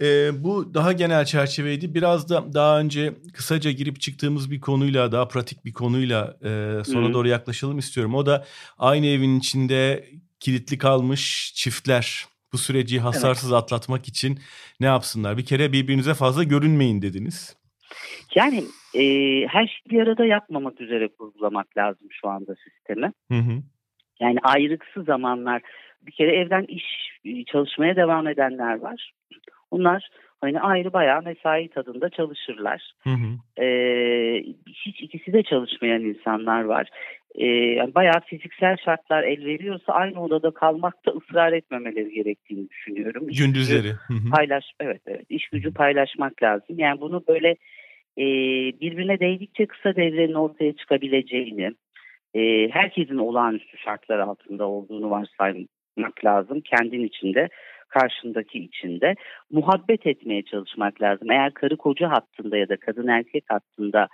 e, 0.00 0.30
bu 0.44 0.74
daha 0.74 0.92
genel 0.92 1.24
çerçeveydi. 1.24 1.94
Biraz 1.94 2.28
da 2.28 2.54
daha 2.54 2.80
önce 2.80 3.14
kısaca 3.32 3.70
girip 3.70 4.00
çıktığımız 4.00 4.50
bir 4.50 4.60
konuyla 4.60 5.12
daha 5.12 5.28
pratik 5.28 5.64
bir 5.64 5.72
konuyla 5.72 6.36
e, 6.42 6.84
sona 6.84 7.08
Hı. 7.08 7.12
doğru 7.12 7.28
yaklaşalım 7.28 7.78
istiyorum. 7.78 8.14
O 8.14 8.26
da 8.26 8.44
aynı 8.78 9.06
evin 9.06 9.38
içinde 9.38 10.04
kilitli 10.40 10.78
kalmış 10.78 11.52
çiftler 11.54 12.26
bu 12.52 12.58
süreci 12.58 13.00
hasarsız 13.00 13.52
evet. 13.52 13.62
atlatmak 13.62 14.08
için 14.08 14.40
ne 14.80 14.86
yapsınlar? 14.86 15.38
Bir 15.38 15.44
kere 15.44 15.72
birbirinize 15.72 16.14
fazla 16.14 16.42
görünmeyin 16.42 17.02
dediniz. 17.02 17.57
Yani 18.34 18.64
e, 18.94 19.02
her 19.46 19.66
şeyi 19.66 19.90
bir 19.90 20.02
arada 20.02 20.24
yapmamak 20.24 20.80
üzere 20.80 21.08
kurgulamak 21.08 21.76
lazım 21.76 22.08
şu 22.10 22.28
anda 22.28 22.54
sistemi. 22.54 23.12
Hı 23.32 23.38
hı. 23.38 23.62
Yani 24.20 24.38
ayrıksız 24.42 25.04
zamanlar 25.04 25.62
bir 26.02 26.12
kere 26.12 26.36
evden 26.36 26.64
iş 26.64 26.84
çalışmaya 27.46 27.96
devam 27.96 28.28
edenler 28.28 28.78
var. 28.78 29.12
Onlar 29.70 30.08
hani 30.40 30.60
ayrı 30.60 30.92
bayağı 30.92 31.22
mesai 31.22 31.68
tadında 31.68 32.10
çalışırlar. 32.10 32.92
Hı 33.02 33.10
hı. 33.10 33.62
Ee, 33.64 34.42
hiç 34.66 35.00
ikisi 35.00 35.32
de 35.32 35.42
çalışmayan 35.42 36.02
insanlar 36.02 36.64
var. 36.64 36.88
Ee, 37.34 37.46
yani 37.46 37.94
bayağı 37.94 38.20
fiziksel 38.20 38.76
şartlar 38.84 39.22
el 39.22 39.44
veriyorsa 39.44 39.92
aynı 39.92 40.22
odada 40.22 40.50
kalmakta 40.50 41.10
ısrar 41.10 41.52
etmemeleri 41.52 42.10
gerektiğini 42.10 42.68
düşünüyorum. 42.68 43.26
Gündüzleri. 43.26 43.92
Paylaş, 44.36 44.64
evet 44.80 45.02
evet. 45.06 45.26
İş 45.28 45.48
gücü 45.48 45.74
paylaşmak 45.74 46.42
lazım. 46.42 46.78
Yani 46.78 47.00
bunu 47.00 47.24
böyle 47.28 47.56
e, 48.18 48.24
birbirine 48.80 49.20
değdikçe 49.20 49.66
kısa 49.66 49.96
devrenin 49.96 50.34
ortaya 50.34 50.72
çıkabileceğini, 50.72 51.70
e, 52.34 52.68
herkesin 52.68 53.18
olağanüstü 53.18 53.78
şartlar 53.78 54.18
altında 54.18 54.66
olduğunu 54.68 55.10
varsaymak 55.10 56.24
lazım 56.24 56.60
kendin 56.60 57.04
içinde 57.04 57.48
karşındaki 57.88 58.58
içinde 58.58 59.14
muhabbet 59.50 60.06
etmeye 60.06 60.42
çalışmak 60.42 61.02
lazım. 61.02 61.30
Eğer 61.30 61.54
karı 61.54 61.76
koca 61.76 62.10
hattında 62.10 62.56
ya 62.56 62.68
da 62.68 62.76
kadın 62.76 63.06
erkek 63.06 63.44
hattında 63.48 64.08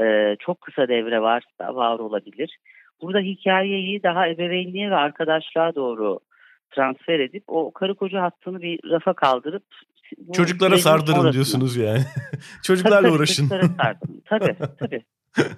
e, 0.00 0.36
çok 0.38 0.60
kısa 0.60 0.88
devre 0.88 1.22
varsa 1.22 1.74
var 1.74 1.98
olabilir. 1.98 2.58
Burada 3.02 3.18
hikayeyi 3.18 4.02
daha 4.02 4.28
ebeveynliğe 4.28 4.90
ve 4.90 4.96
arkadaşlığa 4.96 5.74
doğru 5.74 6.18
transfer 6.70 7.20
edip 7.20 7.44
o 7.46 7.72
karı 7.72 7.94
koca 7.94 8.22
hattını 8.22 8.62
bir 8.62 8.80
rafa 8.90 9.12
kaldırıp 9.12 9.64
Çocuklara 10.32 10.78
sardırın 10.78 11.12
orasına. 11.12 11.32
diyorsunuz 11.32 11.76
yani. 11.76 12.02
Çocuklarla 12.62 13.08
tabii, 13.08 13.16
uğraşın. 13.16 13.48
Çocuklara 13.48 13.68
sardım. 13.68 14.20
Tabii 14.24 14.56
tabii. 14.78 15.04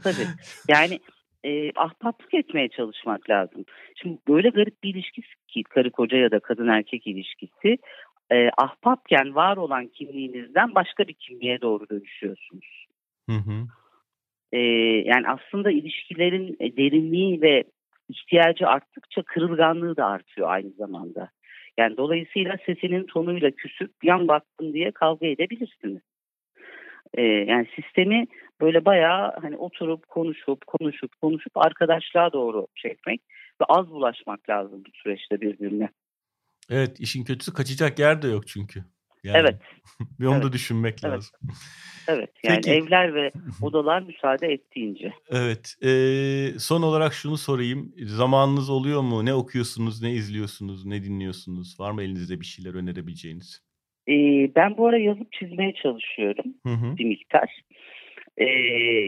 tabii. 0.02 0.26
Yani 0.68 1.00
e, 1.44 1.72
ahbaplık 1.76 2.34
etmeye 2.34 2.68
çalışmak 2.68 3.30
lazım. 3.30 3.64
Şimdi 4.02 4.18
böyle 4.28 4.48
garip 4.48 4.82
bir 4.82 4.94
ilişki 4.94 5.22
ki 5.48 5.62
karı 5.62 5.90
koca 5.90 6.16
ya 6.16 6.30
da 6.30 6.40
kadın 6.40 6.68
erkek 6.68 7.06
ilişkisi 7.06 7.78
e, 8.32 8.50
ahbapken 8.58 9.34
var 9.34 9.56
olan 9.56 9.86
kimliğinizden 9.86 10.74
başka 10.74 11.08
bir 11.08 11.14
kimliğe 11.14 11.60
doğru 11.60 11.88
dönüşüyorsunuz. 11.88 12.86
Hı 13.30 13.36
hı. 13.36 13.66
E, 14.52 14.58
yani 15.04 15.28
aslında 15.28 15.70
ilişkilerin 15.70 16.56
e, 16.60 16.76
derinliği 16.76 17.42
ve 17.42 17.64
ihtiyacı 18.08 18.68
arttıkça 18.68 19.22
kırılganlığı 19.22 19.96
da 19.96 20.06
artıyor 20.06 20.50
aynı 20.50 20.70
zamanda. 20.70 21.30
Yani 21.78 21.96
dolayısıyla 21.96 22.56
sesinin 22.66 23.06
tonuyla 23.06 23.50
küsüp 23.50 23.90
yan 24.02 24.28
baktın 24.28 24.72
diye 24.72 24.90
kavga 24.90 25.26
edebilirsiniz. 25.26 26.02
Ee, 27.14 27.22
yani 27.22 27.66
sistemi 27.76 28.26
böyle 28.60 28.84
bayağı 28.84 29.32
hani 29.42 29.56
oturup 29.56 30.08
konuşup 30.08 30.66
konuşup 30.66 31.20
konuşup 31.20 31.56
arkadaşlığa 31.56 32.32
doğru 32.32 32.66
çekmek 32.76 33.20
ve 33.60 33.64
az 33.68 33.90
bulaşmak 33.90 34.50
lazım 34.50 34.82
bu 34.86 34.90
süreçte 34.94 35.40
birbirine. 35.40 35.88
Evet 36.70 37.00
işin 37.00 37.24
kötüsü 37.24 37.54
kaçacak 37.54 37.98
yer 37.98 38.22
de 38.22 38.28
yok 38.28 38.48
çünkü. 38.48 38.84
Yani, 39.24 39.38
evet. 39.38 39.56
bir 40.20 40.26
onu 40.26 40.34
evet. 40.34 40.44
da 40.44 40.52
düşünmek 40.52 41.04
evet. 41.04 41.14
lazım. 41.14 41.38
Evet 42.08 42.30
yani 42.44 42.56
Peki. 42.56 42.70
evler 42.70 43.14
ve 43.14 43.32
odalar 43.62 44.02
müsaade 44.02 44.46
ettiğince. 44.46 45.12
Evet 45.30 45.74
e, 45.84 45.90
son 46.58 46.82
olarak 46.82 47.12
şunu 47.12 47.36
sorayım 47.36 47.92
zamanınız 47.98 48.70
oluyor 48.70 49.02
mu 49.02 49.24
ne 49.24 49.34
okuyorsunuz 49.34 50.02
ne 50.02 50.12
izliyorsunuz 50.12 50.86
ne 50.86 51.04
dinliyorsunuz 51.04 51.80
var 51.80 51.90
mı 51.90 52.02
elinizde 52.02 52.40
bir 52.40 52.46
şeyler 52.46 52.74
önerebileceğiniz? 52.74 53.62
E, 54.08 54.14
ben 54.56 54.76
bu 54.76 54.86
ara 54.86 54.98
yazıp 54.98 55.32
çizmeye 55.32 55.74
çalışıyorum 55.82 56.44
hı 56.66 56.72
hı. 56.72 56.96
bir 56.96 57.04
miktar. 57.04 57.60
E, 58.36 58.46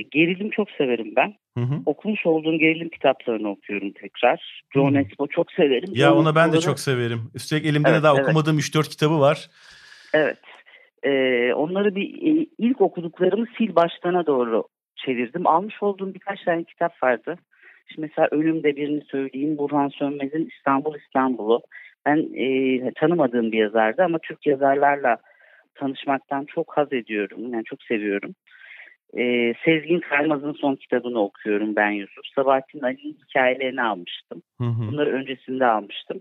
gerilim 0.02 0.50
çok 0.50 0.70
severim 0.70 1.12
ben. 1.16 1.34
Hı 1.58 1.64
hı. 1.64 1.82
Okumuş 1.86 2.26
olduğum 2.26 2.58
gerilim 2.58 2.88
kitaplarını 2.88 3.50
okuyorum 3.50 3.92
tekrar. 3.92 4.62
John 4.74 4.94
Espo 4.94 5.26
çok 5.26 5.52
severim. 5.52 5.90
Ya 5.94 6.14
onu 6.14 6.34
ben 6.34 6.52
de 6.52 6.60
çok 6.60 6.80
severim. 6.80 7.30
Üstelik 7.34 7.66
elimde 7.66 7.88
evet, 7.88 8.00
de 8.00 8.02
daha 8.02 8.14
evet. 8.14 8.24
okumadığım 8.24 8.58
3-4 8.58 8.90
kitabı 8.90 9.20
var. 9.20 9.50
Evet. 10.14 10.38
Ee, 11.02 11.52
onları 11.54 11.94
bir 11.94 12.04
e, 12.04 12.46
ilk 12.58 12.80
okuduklarımı 12.80 13.46
sil 13.56 13.70
baştana 13.74 14.26
doğru 14.26 14.64
çevirdim. 14.96 15.46
Almış 15.46 15.82
olduğum 15.82 16.14
birkaç 16.14 16.44
tane 16.44 16.64
kitap 16.64 17.02
vardı. 17.02 17.36
Şimdi 17.86 18.08
mesela 18.08 18.28
Ölümde 18.30 18.76
birini 18.76 19.04
söyleyeyim. 19.04 19.58
Burhan 19.58 19.88
Sönmez'in 19.88 20.50
İstanbul 20.56 20.94
İstanbul'u. 20.94 21.62
Ben 22.06 22.16
e, 22.34 22.92
tanımadığım 22.92 23.52
bir 23.52 23.58
yazardı 23.58 24.02
ama 24.02 24.18
Türk 24.18 24.46
yazarlarla 24.46 25.16
tanışmaktan 25.74 26.44
çok 26.44 26.76
haz 26.76 26.92
ediyorum. 26.92 27.52
Yani 27.52 27.64
çok 27.64 27.82
seviyorum. 27.82 28.34
E, 29.18 29.54
Sezgin 29.64 30.00
Kaymaz'ın 30.00 30.52
son 30.52 30.74
kitabını 30.74 31.22
okuyorum 31.22 31.76
ben 31.76 31.90
Yusuf. 31.90 32.24
Sabahattin 32.34 32.80
Ali'nin 32.80 33.18
hikayelerini 33.28 33.82
almıştım. 33.82 34.42
Hı 34.58 34.64
hı. 34.64 34.92
Bunları 34.92 35.10
öncesinde 35.10 35.66
almıştım. 35.66 36.20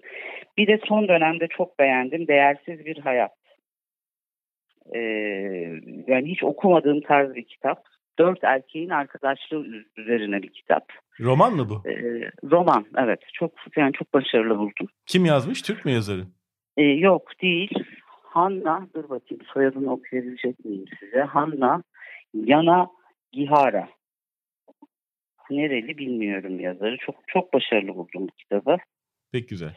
Bir 0.57 0.67
de 0.67 0.79
son 0.87 1.07
dönemde 1.07 1.47
çok 1.47 1.79
beğendim. 1.79 2.27
Değersiz 2.27 2.85
Bir 2.85 2.97
Hayat. 2.97 3.31
E, 4.95 4.99
yani 6.07 6.31
hiç 6.31 6.43
okumadığım 6.43 7.01
tarz 7.01 7.35
bir 7.35 7.43
kitap. 7.43 7.83
Dört 8.19 8.43
erkeğin 8.43 8.89
arkadaşlığı 8.89 9.65
üzerine 9.97 10.43
bir 10.43 10.49
kitap. 10.49 10.83
Roman 11.19 11.55
mı 11.55 11.69
bu? 11.69 11.89
E, 11.89 11.93
roman 12.51 12.85
evet. 12.97 13.19
Çok 13.33 13.51
yani 13.77 13.93
çok 13.93 14.13
başarılı 14.13 14.57
buldum. 14.57 14.87
Kim 15.05 15.25
yazmış? 15.25 15.61
Türk 15.61 15.85
mü 15.85 15.91
yazarı? 15.91 16.27
E, 16.77 16.83
yok 16.83 17.41
değil. 17.41 17.73
Hanna, 18.23 18.87
dur 18.95 19.09
bakayım 19.09 19.43
soyadını 19.53 19.93
okuyabilecek 19.93 20.65
miyim 20.65 20.85
size? 20.99 21.21
Hanna 21.21 21.83
Yana 22.33 22.87
Gihara. 23.31 23.89
Nereli 25.49 25.97
bilmiyorum 25.97 26.59
yazarı. 26.59 26.97
Çok 26.97 27.15
çok 27.27 27.53
başarılı 27.53 27.95
buldum 27.95 28.27
bu 28.27 28.31
kitabı. 28.37 28.77
Pek 29.31 29.49
güzel. 29.49 29.75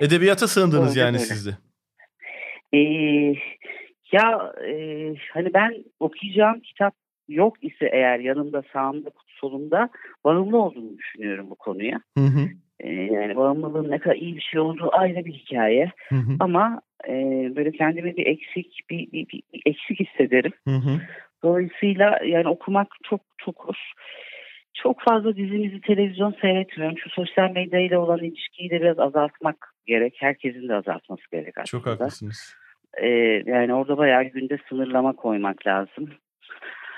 Edebiyata 0.00 0.48
sığındınız 0.48 0.90
öyle 0.90 1.00
yani 1.00 1.16
öyle. 1.16 1.18
siz 1.26 1.46
de. 1.46 1.50
Ee, 2.72 2.78
ya 4.12 4.52
e, 4.66 4.74
hani 5.32 5.54
ben 5.54 5.84
okuyacağım 6.00 6.60
kitap 6.60 6.94
yok 7.28 7.64
ise 7.64 7.88
eğer 7.92 8.18
yanımda 8.18 8.62
sağımda 8.72 9.10
solumda 9.26 9.88
bağımlı 10.24 10.58
olduğunu 10.62 10.98
düşünüyorum 10.98 11.50
bu 11.50 11.54
konuya. 11.54 12.00
Hı 12.18 12.24
hı. 12.24 12.48
Ee, 12.80 12.90
yani 12.90 13.36
bağımlılığın 13.36 13.90
ne 13.90 13.98
kadar 13.98 14.16
iyi 14.16 14.36
bir 14.36 14.40
şey 14.40 14.60
olduğu 14.60 14.90
ayrı 14.92 15.24
bir 15.24 15.32
hikaye. 15.32 15.92
Hı 16.08 16.14
hı. 16.14 16.36
Ama 16.40 16.80
e, 17.08 17.12
böyle 17.56 17.72
kendimi 17.72 18.16
bir 18.16 18.26
eksik 18.26 18.80
bir, 18.90 19.12
bir, 19.12 19.28
bir, 19.28 19.42
bir 19.52 19.62
eksik 19.66 20.00
hissederim. 20.00 20.52
Hı 20.68 20.74
hı. 20.74 21.00
Dolayısıyla 21.42 22.20
yani 22.26 22.48
okumak 22.48 22.88
çok 23.02 23.20
çok 23.38 23.64
hoş. 23.64 23.78
Çok 24.82 25.00
fazla 25.00 25.36
dizimizi 25.36 25.80
televizyon 25.80 26.34
seyretmiyorum. 26.40 26.98
Şu 26.98 27.10
sosyal 27.10 27.50
medyayla 27.50 28.00
olan 28.00 28.18
ilişkiyi 28.18 28.70
de 28.70 28.80
biraz 28.80 28.98
azaltmak 28.98 29.67
gerek. 29.88 30.14
Herkesin 30.18 30.68
de 30.68 30.74
azaltması 30.74 31.22
gerek 31.32 31.58
aslında. 31.58 31.82
Çok 31.82 31.86
haklısınız. 31.86 32.56
Ee, 33.02 33.08
yani 33.46 33.74
orada 33.74 33.98
bayağı 33.98 34.24
günde 34.24 34.58
sınırlama 34.68 35.12
koymak 35.12 35.66
lazım. 35.66 36.08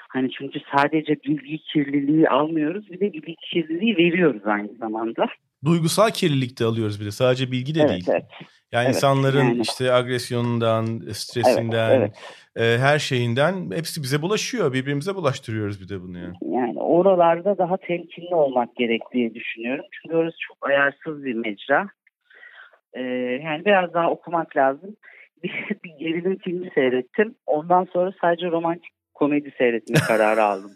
Hani 0.09 0.31
çünkü 0.31 0.61
sadece 0.77 1.17
bilgi 1.27 1.59
kirliliği 1.59 2.29
almıyoruz 2.29 2.91
bir 2.91 3.01
de 3.01 3.13
bilgi 3.13 3.35
kirliliği 3.53 3.97
veriyoruz 3.97 4.43
aynı 4.45 4.75
zamanda. 4.75 5.27
Duygusal 5.65 6.11
kirlilik 6.11 6.61
de 6.61 6.65
alıyoruz 6.65 7.01
bir 7.01 7.07
de 7.07 7.11
sadece 7.11 7.53
bilgi 7.53 7.75
de 7.75 7.81
evet, 7.81 7.91
değil. 7.91 8.07
Evet. 8.11 8.25
Yani 8.73 8.85
evet, 8.85 8.95
insanların 8.95 9.45
yani. 9.45 9.61
işte 9.61 9.93
agresyonundan, 9.93 10.85
stresinden, 11.13 11.91
evet, 11.91 12.13
evet. 12.57 12.79
E, 12.79 12.83
her 12.83 12.99
şeyinden 12.99 13.71
hepsi 13.71 14.03
bize 14.03 14.23
bulaşıyor. 14.23 14.73
Birbirimize 14.73 15.15
bulaştırıyoruz 15.15 15.81
bir 15.83 15.89
de 15.89 16.03
bunu 16.03 16.19
yani. 16.19 16.35
Yani 16.43 16.81
oralarda 16.81 17.59
daha 17.59 17.77
temkinli 17.77 18.35
olmak 18.35 18.77
gerektiği 18.77 19.35
düşünüyorum. 19.35 19.85
Çünkü 19.93 20.17
orası 20.17 20.37
çok 20.41 20.57
ayarsız 20.61 21.25
bir 21.25 21.35
mecra. 21.35 21.89
Ee, 22.95 23.01
yani 23.45 23.65
biraz 23.65 23.95
daha 23.95 24.11
okumak 24.11 24.57
lazım. 24.57 24.97
Bir, 25.43 25.53
bir 25.85 25.91
gerilim 25.99 26.39
filmi 26.45 26.71
seyrettim. 26.75 27.35
Ondan 27.47 27.89
sonra 27.93 28.13
sadece 28.21 28.47
romantik 28.51 28.91
komedi 29.15 29.55
seyretme 29.59 29.95
kararı 30.09 30.43
aldım. 30.43 30.71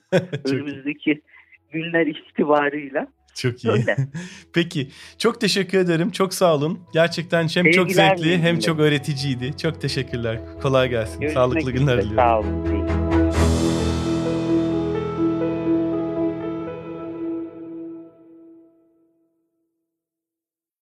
Önümüzdeki 0.44 1.22
günler 1.70 2.06
itibariyle. 2.06 3.06
Çok 3.34 3.64
iyi. 3.64 3.70
Öyle. 3.72 3.96
Peki 4.54 4.88
çok 5.18 5.40
teşekkür 5.40 5.78
ederim. 5.78 6.10
Çok 6.10 6.34
sağ 6.34 6.54
olun. 6.54 6.80
Gerçekten 6.92 7.42
hem 7.42 7.48
Sevgiler 7.48 7.72
çok 7.72 7.90
zevkli 7.90 8.38
hem 8.38 8.58
çok 8.58 8.80
öğreticiydi. 8.80 9.56
Çok 9.56 9.80
teşekkürler. 9.80 10.38
Kolay 10.62 10.88
gelsin. 10.88 11.20
Görüşmek 11.20 11.32
Sağlıklı 11.32 11.72
günler 11.72 12.02
diliyorum. 12.02 12.16
Sağ 12.16 12.38
olun. 12.38 12.83